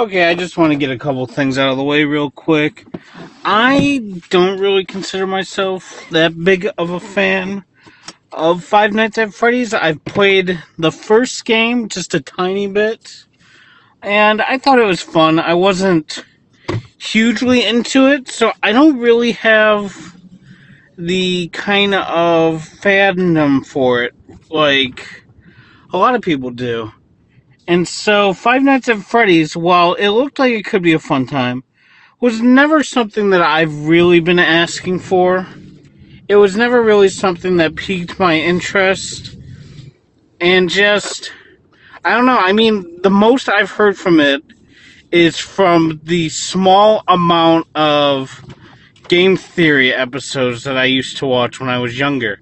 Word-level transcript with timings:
Okay, 0.00 0.28
I 0.28 0.36
just 0.36 0.56
want 0.56 0.70
to 0.70 0.78
get 0.78 0.92
a 0.92 0.98
couple 0.98 1.26
things 1.26 1.58
out 1.58 1.72
of 1.72 1.76
the 1.76 1.82
way 1.82 2.04
real 2.04 2.30
quick. 2.30 2.86
I 3.44 4.20
don't 4.30 4.60
really 4.60 4.84
consider 4.84 5.26
myself 5.26 6.08
that 6.10 6.38
big 6.44 6.68
of 6.78 6.90
a 6.90 7.00
fan 7.00 7.64
of 8.30 8.62
Five 8.62 8.92
Nights 8.92 9.18
at 9.18 9.34
Freddy's. 9.34 9.74
I've 9.74 10.04
played 10.04 10.62
the 10.78 10.92
first 10.92 11.44
game 11.44 11.88
just 11.88 12.14
a 12.14 12.20
tiny 12.20 12.68
bit, 12.68 13.24
and 14.00 14.40
I 14.40 14.58
thought 14.58 14.78
it 14.78 14.84
was 14.84 15.02
fun. 15.02 15.40
I 15.40 15.54
wasn't 15.54 16.24
hugely 16.98 17.66
into 17.66 18.06
it, 18.06 18.28
so 18.28 18.52
I 18.62 18.70
don't 18.70 19.00
really 19.00 19.32
have 19.32 20.16
the 20.96 21.48
kind 21.48 21.96
of 21.96 22.62
fandom 22.62 23.66
for 23.66 24.04
it 24.04 24.14
like 24.48 25.24
a 25.92 25.98
lot 25.98 26.14
of 26.14 26.22
people 26.22 26.50
do. 26.50 26.92
And 27.68 27.86
so, 27.86 28.32
Five 28.32 28.62
Nights 28.62 28.88
at 28.88 28.96
Freddy's, 29.02 29.54
while 29.54 29.92
it 29.92 30.08
looked 30.08 30.38
like 30.38 30.54
it 30.54 30.64
could 30.64 30.82
be 30.82 30.94
a 30.94 30.98
fun 30.98 31.26
time, 31.26 31.64
was 32.18 32.40
never 32.40 32.82
something 32.82 33.28
that 33.28 33.42
I've 33.42 33.86
really 33.86 34.20
been 34.20 34.38
asking 34.38 35.00
for. 35.00 35.46
It 36.28 36.36
was 36.36 36.56
never 36.56 36.82
really 36.82 37.10
something 37.10 37.58
that 37.58 37.76
piqued 37.76 38.18
my 38.18 38.36
interest. 38.36 39.36
And 40.40 40.70
just, 40.70 41.30
I 42.06 42.14
don't 42.14 42.24
know, 42.24 42.38
I 42.38 42.54
mean, 42.54 43.02
the 43.02 43.10
most 43.10 43.50
I've 43.50 43.70
heard 43.70 43.98
from 43.98 44.18
it 44.18 44.42
is 45.12 45.38
from 45.38 46.00
the 46.04 46.30
small 46.30 47.02
amount 47.06 47.66
of 47.74 48.46
game 49.08 49.36
theory 49.36 49.92
episodes 49.92 50.64
that 50.64 50.78
I 50.78 50.86
used 50.86 51.18
to 51.18 51.26
watch 51.26 51.60
when 51.60 51.68
I 51.68 51.78
was 51.80 51.98
younger. 51.98 52.40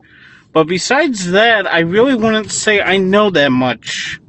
But 0.53 0.69
besides 0.69 1.33
that, 1.33 1.67
I 1.67 1.81
really 1.81 2.15
wouldn't 2.15 2.53
say 2.53 2.81
I 2.81 2.97
know 2.99 3.31
that 3.31 3.51
much 3.51 4.21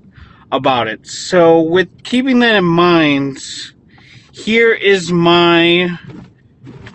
about 0.52 0.88
it. 0.88 1.08
So, 1.08 1.62
with 1.62 2.04
keeping 2.04 2.40
that 2.40 2.56
in 2.56 2.66
mind, 2.66 3.40
here 4.32 4.72
is 4.72 5.12
my 5.12 5.98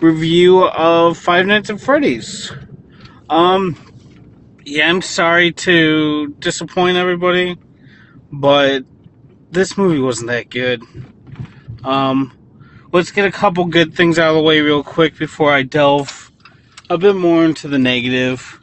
review 0.01 0.65
of 0.65 1.17
Five 1.17 1.45
Nights 1.45 1.69
at 1.69 1.79
Freddy's. 1.79 2.51
Um, 3.29 3.77
yeah, 4.65 4.89
I'm 4.89 5.01
sorry 5.01 5.51
to 5.51 6.29
disappoint 6.39 6.97
everybody, 6.97 7.57
but 8.31 8.85
this 9.51 9.77
movie 9.77 9.99
wasn't 9.99 10.27
that 10.29 10.49
good. 10.49 10.83
Um, 11.83 12.31
let's 12.91 13.11
get 13.11 13.25
a 13.25 13.31
couple 13.31 13.65
good 13.65 13.93
things 13.93 14.17
out 14.17 14.29
of 14.29 14.35
the 14.35 14.41
way 14.41 14.61
real 14.61 14.83
quick 14.83 15.17
before 15.17 15.51
I 15.51 15.63
delve 15.63 16.31
a 16.89 16.97
bit 16.97 17.15
more 17.15 17.45
into 17.45 17.67
the 17.67 17.79
negative. 17.79 18.59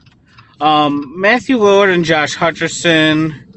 Um, 0.61 1.21
Matthew 1.21 1.59
Lillard 1.59 1.93
and 1.93 2.05
Josh 2.05 2.37
Hutcherson 2.37 3.50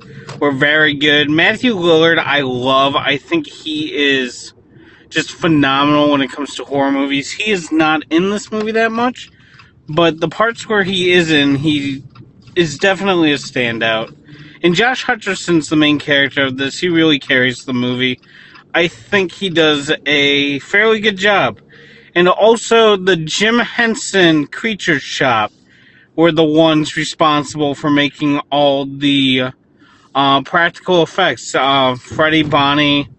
were 0.44 0.52
very 0.52 0.94
good. 0.94 1.30
Matthew 1.30 1.74
Lillard, 1.74 2.20
I 2.20 2.42
love. 2.42 2.98
I 2.98 3.16
think 3.16 3.48
he 3.48 3.96
is 3.96 4.52
just 5.08 5.32
phenomenal 5.32 6.12
when 6.12 6.20
it 6.20 6.32
comes 6.32 6.56
to 6.56 6.66
horror 6.66 6.92
movies. 6.92 7.32
He 7.32 7.50
is 7.50 7.72
not 7.72 8.04
in 8.10 8.30
this 8.30 8.52
movie 8.52 8.74
that 8.74 8.92
much, 8.92 9.32
but 9.88 10.20
the 10.20 10.28
parts 10.28 10.68
where 10.68 10.84
he 10.84 11.14
is 11.14 11.32
in, 11.32 11.56
he 11.56 12.04
is 12.58 12.78
definitely 12.78 13.32
a 13.32 13.38
standout. 13.38 14.14
And 14.62 14.76
Josh 14.76 15.06
Hutcherson's 15.06 15.70
the 15.70 15.78
main 15.78 15.98
character 15.98 16.44
of 16.44 16.58
this. 16.58 16.78
He 16.78 16.90
really 16.90 17.20
carries 17.20 17.64
the 17.64 17.74
movie. 17.74 18.20
I 18.74 18.90
think 18.90 19.32
he 19.32 19.50
does 19.50 19.94
a 20.06 20.60
fairly 20.60 21.00
good 21.00 21.18
job. 21.18 21.62
And 22.16 22.28
also, 22.28 22.98
the 22.98 23.16
Jim 23.16 23.60
Henson 23.60 24.48
Creature 24.48 25.00
Shop 25.00 25.54
were 26.18 26.34
the 26.34 26.44
ones 26.44 26.98
responsible 26.98 27.76
for 27.76 27.90
making 27.90 28.40
all 28.52 28.86
the 28.86 29.54
uh, 30.16 30.42
practical 30.42 31.04
effects. 31.04 31.56
Uh, 31.56 31.96
Freddy, 31.96 32.44
Bonnie, 32.44 33.10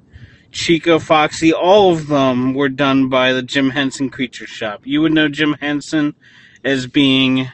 Chica, 0.51 1.01
Foxy, 1.01 1.53
all 1.53 1.93
of 1.93 2.07
them 2.07 2.55
were 2.55 2.69
done 2.69 3.09
by 3.09 3.33
the 3.33 3.43
Jim 3.43 3.71
Henson 3.71 4.11
Creature 4.11 4.47
Shop. 4.47 4.83
You 4.85 5.03
would 5.03 5.13
know 5.13 5.29
Jim 5.29 5.57
Henson 5.61 6.15
as 6.63 6.87
being 6.87 7.49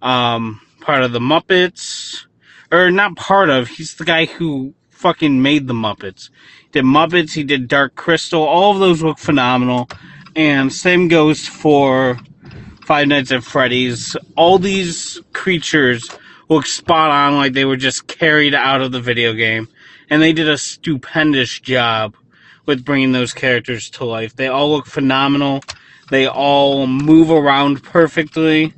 um, 0.00 0.60
part 0.80 1.02
of 1.02 1.12
the 1.12 1.20
Muppets. 1.20 2.26
Or 2.70 2.90
not 2.90 3.16
part 3.16 3.50
of, 3.50 3.68
he's 3.68 3.96
the 3.96 4.04
guy 4.04 4.24
who 4.24 4.72
fucking 4.88 5.42
made 5.42 5.66
the 5.66 5.74
Muppets. 5.74 6.30
He 6.62 6.68
did 6.72 6.84
Muppets, 6.84 7.34
he 7.34 7.44
did 7.44 7.68
Dark 7.68 7.94
Crystal, 7.96 8.42
all 8.42 8.72
of 8.72 8.78
those 8.78 9.02
look 9.02 9.18
phenomenal. 9.18 9.90
And 10.34 10.72
same 10.72 11.08
goes 11.08 11.46
for 11.46 12.18
Five 12.86 13.08
Nights 13.08 13.30
at 13.30 13.44
Freddy's. 13.44 14.16
All 14.36 14.58
these 14.58 15.20
creatures 15.34 16.08
look 16.52 16.66
spot 16.66 17.10
on 17.10 17.36
like 17.36 17.52
they 17.52 17.64
were 17.64 17.76
just 17.76 18.06
carried 18.06 18.54
out 18.54 18.80
of 18.80 18.92
the 18.92 19.00
video 19.00 19.32
game. 19.32 19.68
And 20.10 20.20
they 20.20 20.32
did 20.32 20.48
a 20.48 20.58
stupendous 20.58 21.58
job 21.60 22.16
with 22.66 22.84
bringing 22.84 23.12
those 23.12 23.32
characters 23.32 23.90
to 23.90 24.04
life. 24.04 24.36
They 24.36 24.48
all 24.48 24.70
look 24.70 24.86
phenomenal. 24.86 25.62
They 26.10 26.26
all 26.26 26.86
move 26.86 27.30
around 27.30 27.82
perfectly. 27.82 28.74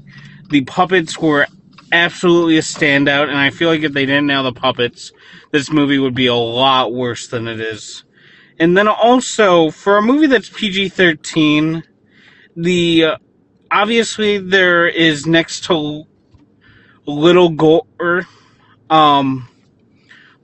The 0.51 0.63
puppets 0.63 1.19
were 1.19 1.47
absolutely 1.93 2.59
a 2.59 2.63
standout, 2.63 3.29
and 3.29 3.39
I 3.39 3.51
feel 3.51 3.69
like 3.69 3.83
if 3.83 3.93
they 3.93 4.07
didn't 4.07 4.27
nail 4.27 4.43
the 4.43 4.53
puppets, 4.53 5.13
this 5.53 5.71
movie 5.71 5.99
would 5.99 6.15
be 6.15 6.27
a 6.27 6.35
lot 6.35 6.93
worse 6.93 7.29
than 7.29 7.49
it 7.49 7.61
is. 7.61 8.05
And 8.59 8.77
then 8.77 8.89
also, 8.89 9.71
for 9.71 9.97
a 9.97 10.03
movie 10.03 10.27
that's 10.27 10.49
PG 10.49 10.91
13, 10.91 11.83
the 12.57 13.05
uh, 13.05 13.17
obviously 13.71 14.39
there 14.39 14.87
is 14.87 15.27
next 15.27 15.65
to 15.65 16.05
little 17.07 17.51
gore, 17.51 18.27
um, 18.91 19.49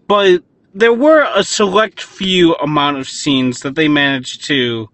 but 0.06 0.42
there 0.74 0.92
were 0.92 1.26
a 1.34 1.42
select 1.42 2.00
few 2.00 2.54
amount 2.54 2.98
of 2.98 3.08
scenes 3.08 3.60
that 3.60 3.74
they 3.74 3.88
managed 3.88 4.44
to 4.44 4.88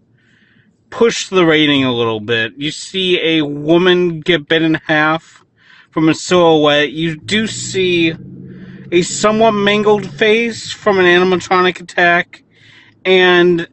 push 0.90 1.28
the 1.28 1.44
rating 1.44 1.84
a 1.84 1.92
little 1.92 2.20
bit. 2.20 2.54
You 2.56 2.70
see 2.70 3.20
a 3.20 3.42
woman 3.44 4.20
get 4.20 4.48
bit 4.48 4.62
in 4.62 4.74
half 4.74 5.44
from 5.90 6.08
a 6.08 6.14
silhouette. 6.14 6.92
You 6.92 7.16
do 7.16 7.46
see 7.46 8.14
a 8.92 9.02
somewhat 9.02 9.52
mangled 9.52 10.08
face 10.08 10.72
from 10.72 10.98
an 10.98 11.04
animatronic 11.04 11.80
attack. 11.80 12.42
And 13.04 13.68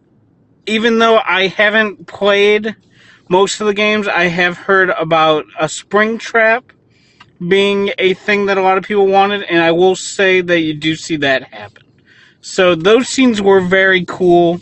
even 0.65 0.99
though 0.99 1.19
I 1.23 1.47
haven't 1.47 2.07
played 2.07 2.75
most 3.29 3.61
of 3.61 3.67
the 3.67 3.73
games, 3.73 4.07
I 4.07 4.25
have 4.25 4.57
heard 4.57 4.89
about 4.89 5.45
a 5.59 5.65
Springtrap 5.65 6.63
being 7.47 7.91
a 7.97 8.13
thing 8.13 8.45
that 8.47 8.57
a 8.57 8.61
lot 8.61 8.77
of 8.77 8.83
people 8.83 9.07
wanted, 9.07 9.43
and 9.43 9.61
I 9.61 9.71
will 9.71 9.95
say 9.95 10.41
that 10.41 10.59
you 10.59 10.73
do 10.73 10.95
see 10.95 11.17
that 11.17 11.43
happen. 11.43 11.83
So 12.41 12.75
those 12.75 13.07
scenes 13.07 13.41
were 13.41 13.61
very 13.61 14.05
cool 14.05 14.59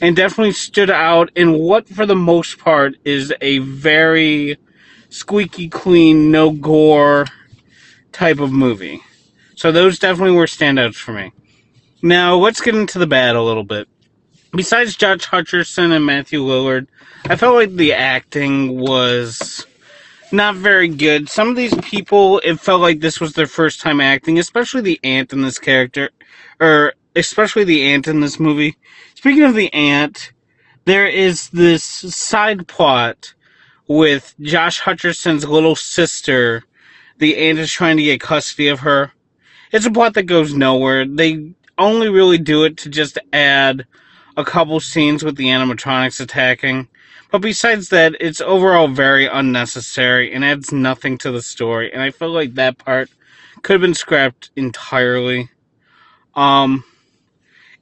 and 0.00 0.16
definitely 0.16 0.52
stood 0.52 0.90
out 0.90 1.30
in 1.36 1.58
what, 1.58 1.88
for 1.88 2.06
the 2.06 2.16
most 2.16 2.58
part, 2.58 2.96
is 3.04 3.32
a 3.40 3.58
very 3.58 4.58
squeaky 5.08 5.68
clean, 5.68 6.30
no 6.30 6.50
gore 6.50 7.26
type 8.12 8.40
of 8.40 8.52
movie. 8.52 9.00
So 9.54 9.70
those 9.70 9.98
definitely 9.98 10.34
were 10.34 10.46
standouts 10.46 10.96
for 10.96 11.12
me. 11.12 11.32
Now 12.02 12.36
let's 12.36 12.60
get 12.60 12.74
into 12.74 12.98
the 12.98 13.06
bad 13.06 13.36
a 13.36 13.42
little 13.42 13.64
bit. 13.64 13.88
Besides 14.54 14.96
Josh 14.96 15.26
Hutcherson 15.28 15.92
and 15.92 16.04
Matthew 16.04 16.42
Lillard, 16.42 16.88
I 17.24 17.36
felt 17.36 17.54
like 17.54 17.70
the 17.70 17.94
acting 17.94 18.78
was 18.78 19.66
not 20.32 20.56
very 20.56 20.88
good. 20.88 21.28
Some 21.28 21.48
of 21.48 21.56
these 21.56 21.74
people, 21.76 22.40
it 22.44 22.60
felt 22.60 22.80
like 22.80 23.00
this 23.00 23.20
was 23.20 23.32
their 23.34 23.46
first 23.46 23.80
time 23.80 24.00
acting, 24.00 24.38
especially 24.38 24.80
the 24.80 25.00
aunt 25.04 25.32
in 25.32 25.42
this 25.42 25.58
character, 25.58 26.10
or 26.60 26.94
especially 27.16 27.64
the 27.64 27.82
aunt 27.92 28.08
in 28.08 28.20
this 28.20 28.40
movie. 28.40 28.76
Speaking 29.14 29.44
of 29.44 29.54
the 29.54 29.72
aunt, 29.72 30.32
there 30.84 31.06
is 31.06 31.50
this 31.50 31.84
side 31.84 32.66
plot 32.66 33.34
with 33.86 34.34
Josh 34.40 34.80
Hutcherson's 34.80 35.48
little 35.48 35.76
sister. 35.76 36.64
The 37.18 37.36
aunt 37.36 37.58
is 37.58 37.70
trying 37.70 37.96
to 37.98 38.02
get 38.02 38.20
custody 38.20 38.68
of 38.68 38.80
her. 38.80 39.12
It's 39.70 39.86
a 39.86 39.90
plot 39.90 40.14
that 40.14 40.24
goes 40.24 40.54
nowhere. 40.54 41.06
They 41.06 41.54
only 41.78 42.08
really 42.08 42.38
do 42.38 42.64
it 42.64 42.76
to 42.78 42.88
just 42.88 43.18
add 43.32 43.86
a 44.36 44.44
couple 44.44 44.80
scenes 44.80 45.22
with 45.22 45.36
the 45.36 45.46
animatronics 45.46 46.20
attacking. 46.20 46.88
But 47.32 47.40
besides 47.40 47.88
that, 47.88 48.14
it's 48.20 48.42
overall 48.42 48.88
very 48.88 49.26
unnecessary 49.26 50.34
and 50.34 50.44
adds 50.44 50.70
nothing 50.70 51.16
to 51.18 51.32
the 51.32 51.40
story. 51.40 51.90
And 51.90 52.02
I 52.02 52.10
feel 52.10 52.28
like 52.28 52.54
that 52.54 52.76
part 52.76 53.08
could 53.62 53.72
have 53.72 53.80
been 53.80 53.94
scrapped 53.94 54.50
entirely. 54.54 55.48
Um, 56.34 56.84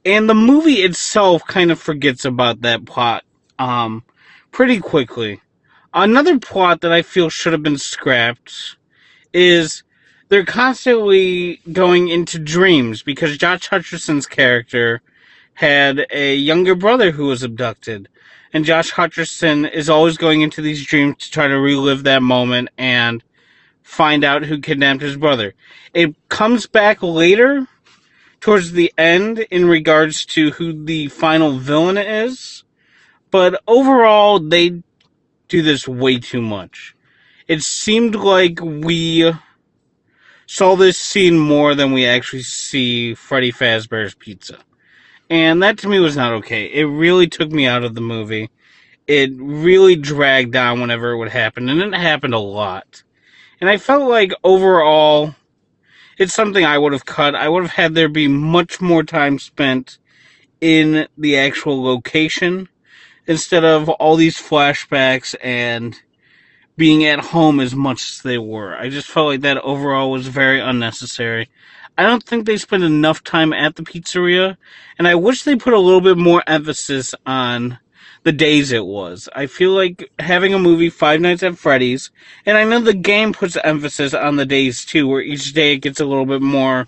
and 0.05 0.29
the 0.29 0.33
movie 0.33 0.83
itself 0.83 1.45
kind 1.45 1.69
of 1.69 1.81
forgets 1.81 2.23
about 2.23 2.61
that 2.61 2.85
plot 2.85 3.25
um, 3.59 4.05
pretty 4.51 4.79
quickly. 4.79 5.41
Another 5.93 6.39
plot 6.39 6.79
that 6.79 6.93
I 6.93 7.01
feel 7.01 7.29
should 7.29 7.51
have 7.51 7.61
been 7.61 7.77
scrapped 7.77 8.77
is 9.33 9.83
they're 10.29 10.45
constantly 10.45 11.59
going 11.73 12.07
into 12.07 12.39
dreams 12.39 13.03
because 13.03 13.37
Josh 13.37 13.67
Hutcherson's 13.67 14.27
character 14.27 15.01
had 15.55 16.07
a 16.09 16.35
younger 16.35 16.73
brother 16.73 17.11
who 17.11 17.25
was 17.25 17.43
abducted 17.43 18.07
and 18.53 18.65
Josh 18.65 18.91
Hutcherson 18.91 19.71
is 19.71 19.89
always 19.89 20.17
going 20.17 20.41
into 20.41 20.61
these 20.61 20.85
dreams 20.85 21.17
to 21.19 21.31
try 21.31 21.47
to 21.47 21.59
relive 21.59 22.03
that 22.03 22.21
moment 22.21 22.69
and 22.77 23.23
find 23.83 24.23
out 24.23 24.43
who 24.43 24.59
kidnapped 24.59 25.01
his 25.01 25.17
brother. 25.17 25.53
It 25.93 26.15
comes 26.29 26.67
back 26.67 27.01
later 27.01 27.67
towards 28.39 28.71
the 28.71 28.93
end 28.97 29.39
in 29.39 29.65
regards 29.65 30.25
to 30.25 30.51
who 30.51 30.85
the 30.85 31.07
final 31.07 31.57
villain 31.57 31.97
is. 31.97 32.63
But 33.29 33.61
overall, 33.67 34.39
they 34.39 34.81
do 35.47 35.61
this 35.61 35.87
way 35.87 36.19
too 36.19 36.41
much. 36.41 36.95
It 37.47 37.61
seemed 37.61 38.15
like 38.15 38.59
we 38.61 39.33
saw 40.45 40.75
this 40.75 40.97
scene 40.97 41.39
more 41.39 41.75
than 41.75 41.93
we 41.93 42.05
actually 42.05 42.43
see 42.43 43.13
Freddy 43.13 43.51
Fazbear's 43.51 44.15
Pizza. 44.15 44.59
And 45.31 45.63
that 45.63 45.77
to 45.77 45.87
me 45.87 46.01
was 46.01 46.17
not 46.17 46.33
okay. 46.33 46.65
It 46.65 46.83
really 46.83 47.25
took 47.25 47.49
me 47.53 47.65
out 47.65 47.85
of 47.85 47.95
the 47.95 48.01
movie. 48.01 48.49
It 49.07 49.31
really 49.33 49.95
dragged 49.95 50.57
on 50.57 50.81
whenever 50.81 51.11
it 51.11 51.17
would 51.19 51.29
happen, 51.29 51.69
and 51.69 51.81
it 51.81 51.97
happened 51.97 52.33
a 52.33 52.39
lot. 52.39 53.03
And 53.61 53.69
I 53.69 53.77
felt 53.77 54.09
like 54.09 54.33
overall, 54.43 55.33
it's 56.17 56.33
something 56.33 56.65
I 56.65 56.77
would 56.77 56.91
have 56.91 57.05
cut. 57.05 57.33
I 57.33 57.47
would 57.47 57.63
have 57.63 57.71
had 57.71 57.95
there 57.95 58.09
be 58.09 58.27
much 58.27 58.81
more 58.81 59.03
time 59.03 59.39
spent 59.39 59.99
in 60.59 61.07
the 61.17 61.37
actual 61.37 61.81
location 61.81 62.67
instead 63.25 63.63
of 63.63 63.87
all 63.87 64.17
these 64.17 64.35
flashbacks 64.35 65.33
and 65.41 65.97
being 66.75 67.05
at 67.05 67.19
home 67.19 67.61
as 67.61 67.73
much 67.73 68.01
as 68.11 68.21
they 68.21 68.37
were. 68.37 68.75
I 68.75 68.89
just 68.89 69.07
felt 69.07 69.27
like 69.27 69.41
that 69.41 69.59
overall 69.59 70.11
was 70.11 70.27
very 70.27 70.59
unnecessary. 70.59 71.49
I 71.97 72.03
don't 72.03 72.23
think 72.23 72.45
they 72.45 72.57
spent 72.57 72.83
enough 72.83 73.23
time 73.23 73.53
at 73.53 73.75
the 73.75 73.83
pizzeria, 73.83 74.57
and 74.97 75.07
I 75.07 75.15
wish 75.15 75.43
they 75.43 75.55
put 75.55 75.73
a 75.73 75.79
little 75.79 76.01
bit 76.01 76.17
more 76.17 76.43
emphasis 76.47 77.13
on 77.25 77.79
the 78.23 78.31
days 78.31 78.71
it 78.71 78.85
was. 78.85 79.27
I 79.35 79.47
feel 79.47 79.71
like 79.71 80.09
having 80.19 80.53
a 80.53 80.59
movie 80.59 80.89
Five 80.89 81.21
Nights 81.21 81.43
at 81.43 81.57
Freddy's, 81.57 82.11
and 82.45 82.57
I 82.57 82.63
know 82.63 82.79
the 82.79 82.93
game 82.93 83.33
puts 83.33 83.57
emphasis 83.63 84.13
on 84.13 84.35
the 84.35 84.45
days 84.45 84.85
too, 84.85 85.07
where 85.07 85.21
each 85.21 85.53
day 85.53 85.73
it 85.73 85.79
gets 85.79 85.99
a 85.99 86.05
little 86.05 86.25
bit 86.25 86.41
more 86.41 86.87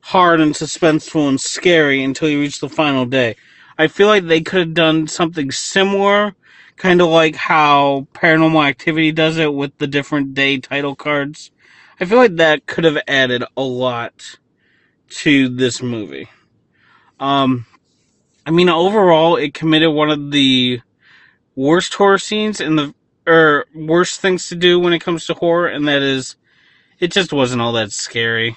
hard 0.00 0.40
and 0.40 0.54
suspenseful 0.54 1.28
and 1.28 1.40
scary 1.40 2.02
until 2.02 2.28
you 2.28 2.40
reach 2.40 2.60
the 2.60 2.68
final 2.68 3.06
day. 3.06 3.36
I 3.76 3.88
feel 3.88 4.08
like 4.08 4.26
they 4.26 4.40
could 4.40 4.60
have 4.60 4.74
done 4.74 5.08
something 5.08 5.50
similar, 5.50 6.34
kind 6.76 7.00
of 7.00 7.08
like 7.08 7.36
how 7.36 8.06
Paranormal 8.14 8.66
Activity 8.66 9.12
does 9.12 9.38
it 9.38 9.54
with 9.54 9.76
the 9.78 9.86
different 9.86 10.34
day 10.34 10.58
title 10.58 10.94
cards. 10.94 11.50
I 12.00 12.04
feel 12.04 12.18
like 12.18 12.36
that 12.36 12.66
could 12.66 12.84
have 12.84 12.98
added 13.08 13.42
a 13.56 13.62
lot 13.62 14.38
to 15.08 15.48
this 15.48 15.82
movie. 15.82 16.28
Um, 17.18 17.66
I 18.46 18.50
mean, 18.50 18.68
overall, 18.68 19.36
it 19.36 19.54
committed 19.54 19.92
one 19.92 20.10
of 20.10 20.30
the 20.30 20.80
worst 21.56 21.94
horror 21.94 22.18
scenes 22.18 22.60
in 22.60 22.76
the 22.76 22.94
or 23.26 23.66
worst 23.74 24.20
things 24.20 24.48
to 24.48 24.54
do 24.54 24.80
when 24.80 24.92
it 24.92 25.00
comes 25.00 25.26
to 25.26 25.34
horror, 25.34 25.66
and 25.66 25.86
that 25.86 26.02
is, 26.02 26.36
it 26.98 27.12
just 27.12 27.32
wasn't 27.32 27.60
all 27.60 27.72
that 27.72 27.92
scary. 27.92 28.56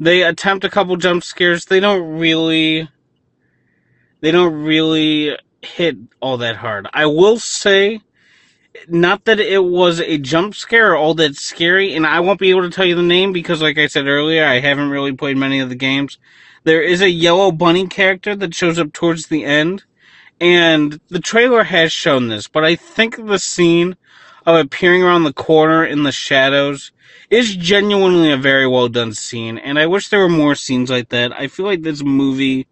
They 0.00 0.22
attempt 0.22 0.64
a 0.64 0.70
couple 0.70 0.96
jump 0.96 1.22
scares. 1.22 1.66
They 1.66 1.80
don't 1.80 2.18
really, 2.18 2.88
they 4.20 4.30
don't 4.30 4.54
really 4.62 5.36
hit 5.60 5.96
all 6.20 6.38
that 6.38 6.56
hard. 6.56 6.88
I 6.94 7.06
will 7.06 7.38
say, 7.38 8.00
not 8.88 9.24
that 9.24 9.40
it 9.40 9.64
was 9.64 10.00
a 10.00 10.18
jump 10.18 10.54
scare 10.54 10.92
or 10.92 10.96
all 10.96 11.14
that 11.14 11.36
scary, 11.36 11.94
and 11.94 12.06
I 12.06 12.20
won't 12.20 12.40
be 12.40 12.50
able 12.50 12.62
to 12.62 12.70
tell 12.70 12.84
you 12.84 12.94
the 12.94 13.02
name 13.02 13.32
because, 13.32 13.62
like 13.62 13.78
I 13.78 13.86
said 13.86 14.06
earlier, 14.06 14.44
I 14.44 14.60
haven't 14.60 14.90
really 14.90 15.12
played 15.12 15.36
many 15.36 15.60
of 15.60 15.68
the 15.68 15.74
games. 15.74 16.18
There 16.64 16.82
is 16.82 17.00
a 17.00 17.10
yellow 17.10 17.52
bunny 17.52 17.86
character 17.86 18.34
that 18.36 18.54
shows 18.54 18.78
up 18.78 18.92
towards 18.92 19.26
the 19.26 19.44
end, 19.44 19.84
and 20.40 21.00
the 21.08 21.20
trailer 21.20 21.64
has 21.64 21.92
shown 21.92 22.28
this, 22.28 22.48
but 22.48 22.64
I 22.64 22.74
think 22.76 23.16
the 23.26 23.38
scene 23.38 23.96
of 24.46 24.56
appearing 24.56 25.02
around 25.02 25.24
the 25.24 25.32
corner 25.32 25.84
in 25.84 26.02
the 26.02 26.12
shadows 26.12 26.92
is 27.30 27.56
genuinely 27.56 28.30
a 28.30 28.36
very 28.36 28.66
well 28.66 28.88
done 28.88 29.12
scene, 29.14 29.58
and 29.58 29.78
I 29.78 29.86
wish 29.86 30.08
there 30.08 30.20
were 30.20 30.28
more 30.28 30.54
scenes 30.54 30.90
like 30.90 31.10
that. 31.10 31.32
I 31.32 31.46
feel 31.48 31.66
like 31.66 31.82
this 31.82 32.02
movie 32.02 32.66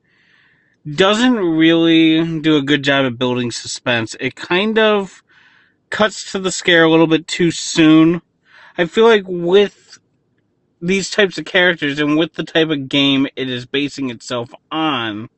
doesn't 0.90 1.36
really 1.36 2.40
do 2.40 2.56
a 2.56 2.62
good 2.62 2.82
job 2.82 3.06
at 3.06 3.18
building 3.18 3.50
suspense. 3.52 4.16
It 4.18 4.34
kind 4.34 4.78
of 4.78 5.22
cuts 5.92 6.32
to 6.32 6.38
the 6.38 6.50
scare 6.50 6.84
a 6.84 6.90
little 6.90 7.06
bit 7.06 7.28
too 7.28 7.50
soon. 7.50 8.22
I 8.78 8.86
feel 8.86 9.04
like 9.04 9.24
with 9.26 9.98
these 10.80 11.10
types 11.10 11.38
of 11.38 11.44
characters 11.44 12.00
and 12.00 12.16
with 12.16 12.32
the 12.32 12.42
type 12.42 12.70
of 12.70 12.88
game 12.88 13.28
it 13.36 13.48
is 13.48 13.66
basing 13.66 14.10
itself 14.10 14.52
on, 14.72 15.28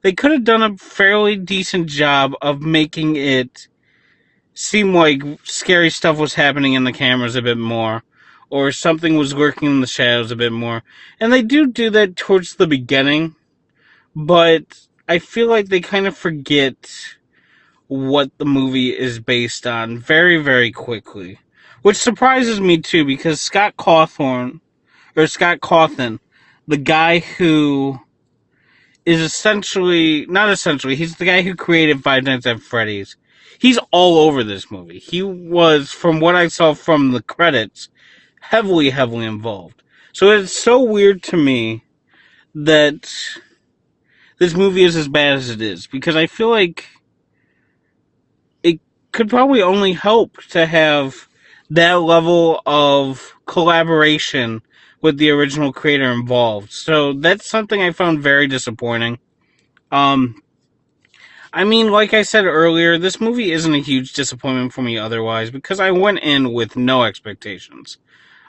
they 0.00 0.12
could 0.12 0.32
have 0.32 0.42
done 0.42 0.62
a 0.62 0.78
fairly 0.78 1.36
decent 1.36 1.86
job 1.86 2.32
of 2.40 2.62
making 2.62 3.14
it 3.14 3.68
seem 4.54 4.94
like 4.94 5.22
scary 5.44 5.90
stuff 5.90 6.18
was 6.18 6.34
happening 6.34 6.72
in 6.72 6.84
the 6.84 6.92
cameras 6.92 7.36
a 7.36 7.42
bit 7.42 7.58
more 7.58 8.02
or 8.48 8.72
something 8.72 9.16
was 9.16 9.34
lurking 9.34 9.68
in 9.68 9.80
the 9.80 9.86
shadows 9.86 10.30
a 10.30 10.36
bit 10.36 10.50
more. 10.50 10.82
And 11.20 11.30
they 11.30 11.42
do 11.42 11.66
do 11.66 11.90
that 11.90 12.16
towards 12.16 12.56
the 12.56 12.66
beginning, 12.66 13.36
but 14.16 14.64
I 15.06 15.18
feel 15.18 15.48
like 15.48 15.68
they 15.68 15.80
kind 15.80 16.06
of 16.06 16.16
forget 16.16 16.76
what 17.90 18.30
the 18.38 18.44
movie 18.44 18.96
is 18.96 19.18
based 19.18 19.66
on 19.66 19.98
very, 19.98 20.40
very 20.40 20.70
quickly. 20.70 21.40
Which 21.82 21.96
surprises 21.96 22.60
me 22.60 22.78
too, 22.78 23.04
because 23.04 23.40
Scott 23.40 23.76
Cawthon 23.76 24.60
or 25.16 25.26
Scott 25.26 25.58
Cawthon, 25.58 26.20
the 26.68 26.76
guy 26.76 27.18
who 27.18 27.98
is 29.04 29.20
essentially 29.20 30.24
not 30.26 30.50
essentially 30.50 30.94
he's 30.94 31.16
the 31.16 31.24
guy 31.24 31.42
who 31.42 31.56
created 31.56 32.04
Five 32.04 32.22
Nights 32.22 32.46
at 32.46 32.60
Freddy's. 32.60 33.16
He's 33.58 33.78
all 33.90 34.18
over 34.18 34.44
this 34.44 34.70
movie. 34.70 35.00
He 35.00 35.20
was, 35.20 35.90
from 35.90 36.20
what 36.20 36.36
I 36.36 36.46
saw 36.46 36.74
from 36.74 37.10
the 37.10 37.22
credits, 37.22 37.88
heavily, 38.40 38.90
heavily 38.90 39.26
involved. 39.26 39.82
So 40.12 40.30
it's 40.30 40.52
so 40.52 40.80
weird 40.80 41.24
to 41.24 41.36
me 41.36 41.82
that 42.54 43.12
this 44.38 44.54
movie 44.54 44.84
is 44.84 44.94
as 44.94 45.08
bad 45.08 45.38
as 45.38 45.50
it 45.50 45.60
is 45.60 45.88
because 45.88 46.14
I 46.14 46.28
feel 46.28 46.50
like 46.50 46.86
could 49.12 49.28
probably 49.28 49.62
only 49.62 49.92
help 49.92 50.42
to 50.50 50.66
have 50.66 51.28
that 51.70 51.94
level 51.94 52.62
of 52.66 53.34
collaboration 53.46 54.62
with 55.00 55.16
the 55.18 55.30
original 55.30 55.72
creator 55.72 56.10
involved. 56.10 56.72
So 56.72 57.12
that's 57.14 57.48
something 57.48 57.80
I 57.80 57.92
found 57.92 58.20
very 58.20 58.46
disappointing. 58.46 59.18
Um, 59.90 60.42
I 61.52 61.64
mean, 61.64 61.90
like 61.90 62.14
I 62.14 62.22
said 62.22 62.44
earlier, 62.44 62.98
this 62.98 63.20
movie 63.20 63.52
isn't 63.52 63.74
a 63.74 63.78
huge 63.78 64.12
disappointment 64.12 64.72
for 64.72 64.82
me 64.82 64.98
otherwise 64.98 65.50
because 65.50 65.80
I 65.80 65.90
went 65.90 66.20
in 66.20 66.52
with 66.52 66.76
no 66.76 67.02
expectations. 67.02 67.98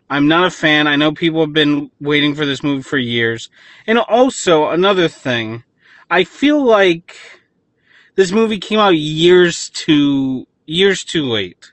I'm 0.10 0.28
not 0.28 0.48
a 0.48 0.52
fan. 0.52 0.88
I 0.88 0.98
know 0.98 1.13
people 1.13 1.40
have 1.40 1.54
been 1.54 1.90
waiting 2.00 2.36
for 2.36 2.46
this 2.46 2.62
movie 2.62 2.84
for 2.84 2.98
years. 2.98 3.50
And 3.88 3.98
also, 3.98 4.69
another 4.69 5.08
thing, 5.08 5.63
I 6.10 6.25
feel 6.25 6.62
like 6.62 7.16
this 8.16 8.31
movie 8.31 8.60
came 8.60 8.77
out 8.77 8.89
years 8.89 9.70
too 9.70 10.48
years 10.65 11.03
too 11.03 11.25
late. 11.25 11.72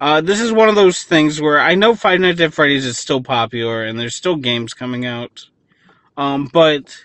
Uh, 0.00 0.20
this 0.20 0.40
is 0.40 0.52
one 0.52 0.68
of 0.68 0.74
those 0.74 1.02
things 1.02 1.40
where 1.40 1.60
I 1.60 1.74
know 1.74 1.94
Five 1.94 2.20
Nights 2.20 2.40
at 2.40 2.54
Freddy's 2.54 2.86
is 2.86 2.98
still 2.98 3.22
popular 3.22 3.84
and 3.84 3.98
there's 3.98 4.16
still 4.16 4.36
games 4.36 4.72
coming 4.72 5.04
out. 5.04 5.46
Um, 6.16 6.48
but 6.50 6.96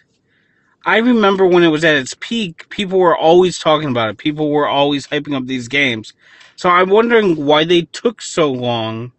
I 0.86 0.98
remember 0.98 1.46
when 1.46 1.64
it 1.64 1.70
was 1.70 1.84
at 1.84 1.96
its 1.96 2.16
peak, 2.20 2.70
people 2.70 3.00
were 3.00 3.18
always 3.18 3.60
talking 3.60 3.90
about 3.90 4.10
it. 4.10 4.18
People 4.18 4.50
were 4.50 4.68
always 4.68 5.08
hyping 5.08 5.36
up 5.36 5.46
these 5.46 5.68
games. 5.68 6.14
So 6.56 6.70
I'm 6.70 6.90
wondering 6.90 7.46
why 7.46 7.66
they 7.66 7.82
took 7.82 8.22
so 8.22 8.52
long 8.52 9.12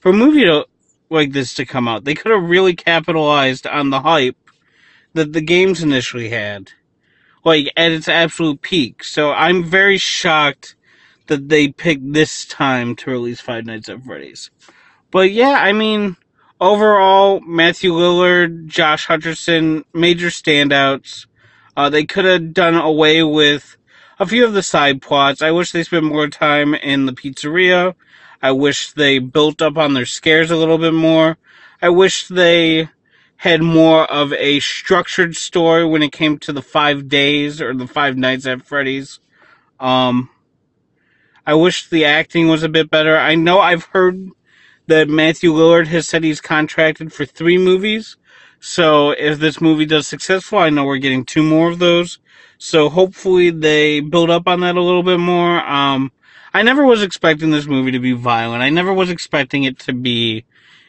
for 0.00 0.10
a 0.10 0.12
movie 0.12 0.44
to, 0.44 0.66
like 1.10 1.32
this 1.32 1.54
to 1.54 1.66
come 1.66 1.88
out. 1.88 2.04
They 2.04 2.14
could 2.14 2.30
have 2.30 2.48
really 2.48 2.76
capitalized 2.76 3.66
on 3.66 3.90
the 3.90 4.00
hype 4.00 4.36
that 5.14 5.32
the 5.32 5.40
games 5.40 5.82
initially 5.82 6.28
had, 6.28 6.70
like 7.44 7.72
at 7.76 7.90
its 7.90 8.08
absolute 8.08 8.60
peak. 8.62 9.02
So 9.02 9.32
I'm 9.32 9.64
very 9.64 9.98
shocked 9.98 10.76
that 11.26 11.48
they 11.48 11.68
picked 11.68 12.12
this 12.12 12.44
time 12.44 12.96
to 12.96 13.10
release 13.10 13.40
Five 13.40 13.66
Nights 13.66 13.88
at 13.88 14.02
Freddy's. 14.04 14.50
But 15.10 15.32
yeah, 15.32 15.60
I 15.62 15.72
mean, 15.72 16.16
overall, 16.60 17.40
Matthew 17.40 17.92
Lillard, 17.92 18.66
Josh 18.66 19.06
Hutcherson, 19.06 19.84
major 19.92 20.28
standouts. 20.28 21.26
Uh, 21.76 21.90
they 21.90 22.04
could 22.04 22.24
have 22.24 22.52
done 22.52 22.74
away 22.74 23.22
with 23.22 23.76
a 24.18 24.26
few 24.26 24.44
of 24.44 24.52
the 24.52 24.62
side 24.62 25.02
plots. 25.02 25.42
I 25.42 25.50
wish 25.50 25.72
they 25.72 25.82
spent 25.82 26.04
more 26.04 26.28
time 26.28 26.74
in 26.74 27.06
the 27.06 27.12
pizzeria. 27.12 27.94
I 28.42 28.52
wish 28.52 28.92
they 28.92 29.18
built 29.18 29.62
up 29.62 29.76
on 29.76 29.94
their 29.94 30.06
scares 30.06 30.50
a 30.50 30.56
little 30.56 30.78
bit 30.78 30.94
more. 30.94 31.38
I 31.80 31.88
wish 31.88 32.28
they 32.28 32.88
had 33.36 33.62
more 33.62 34.04
of 34.10 34.32
a 34.34 34.60
structured 34.60 35.36
story 35.36 35.84
when 35.84 36.02
it 36.02 36.12
came 36.12 36.38
to 36.38 36.52
the 36.52 36.62
five 36.62 37.08
days 37.08 37.60
or 37.60 37.74
the 37.74 37.86
five 37.86 38.16
nights 38.16 38.46
at 38.46 38.66
Freddy's. 38.66 39.20
Um, 39.80 40.30
I 41.46 41.54
wish 41.54 41.88
the 41.88 42.04
acting 42.04 42.48
was 42.48 42.62
a 42.62 42.68
bit 42.68 42.90
better. 42.90 43.18
I 43.18 43.34
know 43.34 43.60
I've 43.60 43.84
heard 43.84 44.30
that 44.86 45.08
Matthew 45.08 45.52
Lillard 45.52 45.88
has 45.88 46.08
said 46.08 46.24
he's 46.24 46.40
contracted 46.40 47.12
for 47.12 47.24
three 47.24 47.58
movies. 47.58 48.16
So 48.60 49.10
if 49.10 49.38
this 49.38 49.60
movie 49.60 49.84
does 49.84 50.06
successful, 50.06 50.58
I 50.58 50.70
know 50.70 50.84
we're 50.84 50.98
getting 50.98 51.24
two 51.24 51.42
more 51.42 51.68
of 51.68 51.78
those. 51.78 52.18
So 52.56 52.88
hopefully 52.88 53.50
they 53.50 54.00
build 54.00 54.30
up 54.30 54.48
on 54.48 54.60
that 54.60 54.76
a 54.76 54.82
little 54.82 55.02
bit 55.02 55.20
more. 55.20 55.60
Um, 55.66 56.12
I 56.54 56.62
never 56.62 56.84
was 56.86 57.02
expecting 57.02 57.50
this 57.50 57.66
movie 57.66 57.90
to 57.90 57.98
be 57.98 58.12
violent. 58.12 58.62
I 58.62 58.70
never 58.70 58.92
was 58.92 59.10
expecting 59.10 59.64
it 59.64 59.78
to 59.80 59.92
be 59.92 60.44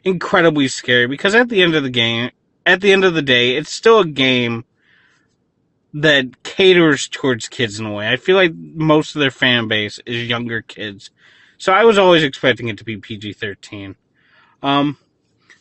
incredibly 0.05 0.67
scary 0.69 1.07
because 1.07 1.35
at 1.35 1.50
the 1.50 1.62
end 1.62 1.75
of 1.75 1.83
the 1.83 1.89
game, 1.89 2.31
at 2.65 2.79
the 2.79 2.93
end 2.93 3.03
of 3.03 3.13
the 3.13 3.21
day, 3.21 3.57
it's 3.57 3.71
still 3.71 4.00
a 4.00 4.07
game 4.07 4.63
that 5.97 6.43
caters 6.43 7.07
towards 7.07 7.47
kids 7.47 7.79
in 7.79 7.85
a 7.85 7.93
way. 7.93 8.09
I 8.09 8.17
feel 8.17 8.35
like 8.35 8.53
most 8.53 9.15
of 9.15 9.21
their 9.21 9.31
fan 9.31 9.69
base 9.69 9.97
is 10.05 10.27
younger 10.27 10.61
kids. 10.61 11.09
So 11.57 11.71
I 11.71 11.85
was 11.85 11.97
always 11.97 12.21
expecting 12.21 12.67
it 12.67 12.77
to 12.79 12.83
be 12.83 12.97
PG 12.97 13.33
13. 13.33 13.95
Um, 14.61 14.97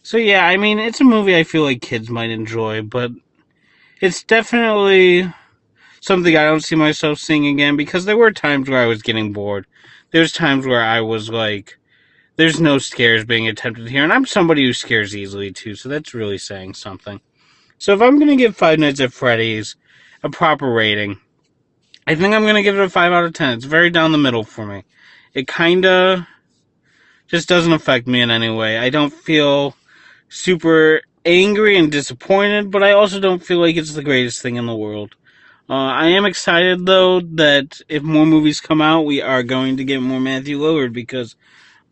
so 0.02 0.16
yeah, 0.16 0.44
I 0.44 0.56
mean, 0.56 0.80
it's 0.80 1.00
a 1.00 1.04
movie 1.04 1.36
I 1.36 1.44
feel 1.44 1.62
like 1.62 1.80
kids 1.80 2.10
might 2.10 2.30
enjoy, 2.30 2.82
but 2.82 3.12
it's 4.00 4.24
definitely 4.24 5.32
something 6.00 6.36
I 6.36 6.46
don't 6.46 6.64
see 6.64 6.74
myself 6.74 7.20
seeing 7.20 7.46
again 7.46 7.76
because 7.76 8.04
there 8.04 8.16
were 8.16 8.32
times 8.32 8.68
where 8.68 8.82
I 8.82 8.86
was 8.86 9.02
getting 9.02 9.32
bored. 9.32 9.66
There's 10.10 10.32
times 10.32 10.66
where 10.66 10.82
I 10.82 11.00
was 11.00 11.30
like, 11.30 11.78
there's 12.34 12.60
no 12.60 12.78
scares 12.78 13.24
being 13.24 13.46
attempted 13.46 13.88
here, 13.88 14.02
and 14.02 14.12
I'm 14.12 14.26
somebody 14.26 14.64
who 14.64 14.72
scares 14.72 15.14
easily 15.14 15.52
too, 15.52 15.76
so 15.76 15.88
that's 15.88 16.12
really 16.12 16.38
saying 16.38 16.74
something. 16.74 17.20
So 17.78 17.94
if 17.94 18.02
I'm 18.02 18.18
gonna 18.18 18.34
give 18.34 18.56
Five 18.56 18.80
Nights 18.80 19.00
at 19.00 19.12
Freddy's 19.12 19.76
a 20.25 20.31
proper 20.31 20.69
rating, 20.69 21.21
I 22.07 22.16
think 22.16 22.35
I'm 22.35 22.45
gonna 22.45 22.62
give 22.62 22.76
it 22.76 22.85
a 22.85 22.88
5 22.88 23.12
out 23.12 23.25
of 23.25 23.35
10. 23.35 23.59
It's 23.59 23.64
very 23.66 23.90
down 23.90 24.11
the 24.11 24.19
middle 24.19 24.43
for 24.43 24.66
me. 24.66 24.85
It 25.35 25.47
kinda 25.47 26.26
just 27.28 27.49
doesn't 27.49 27.73
affect 27.73 28.07
me 28.07 28.21
in 28.21 28.31
any 28.31 28.50
way. 28.50 28.78
I 28.78 28.90
don't 28.90 29.12
feel 29.12 29.76
super 30.28 31.02
angry 31.25 31.78
and 31.78 31.93
disappointed, 31.93 32.71
but 32.71 32.83
I 32.83 32.93
also 32.93 33.21
don't 33.21 33.45
feel 33.45 33.59
like 33.59 33.76
it's 33.76 33.95
the 33.95 34.02
greatest 34.02 34.43
thing 34.43 34.57
in 34.57 34.66
the 34.66 34.75
world. 34.75 35.14
Uh, 35.69 35.73
I 35.75 36.09
am 36.09 36.26
excited 36.26 36.85
though 36.85 37.21
that 37.21 37.81
if 37.88 38.02
more 38.02 38.26
movies 38.26 38.61
come 38.61 38.83
out, 38.83 39.02
we 39.02 39.23
are 39.23 39.43
going 39.43 39.76
to 39.76 39.85
get 39.85 40.00
more 40.00 40.21
Matthew 40.21 40.59
Lillard 40.59 40.93
because 40.93 41.37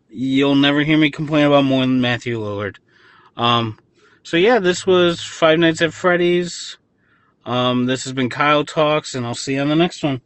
you'll 0.09 0.55
never 0.55 0.81
hear 0.81 0.97
me 0.97 1.09
complain 1.09 1.45
about 1.45 1.65
more 1.65 1.81
than 1.81 2.01
Matthew 2.01 2.39
Lillard. 2.39 2.77
Um, 3.35 3.79
so 4.21 4.37
yeah, 4.37 4.59
this 4.59 4.85
was 4.85 5.21
Five 5.21 5.59
Nights 5.59 5.81
at 5.81 5.93
Freddy's. 5.93 6.77
Um, 7.45 7.85
this 7.85 8.03
has 8.05 8.13
been 8.13 8.29
Kyle 8.29 8.63
Talks, 8.65 9.15
and 9.15 9.25
I'll 9.25 9.35
see 9.35 9.55
you 9.55 9.61
on 9.61 9.69
the 9.69 9.75
next 9.75 10.03
one. 10.03 10.21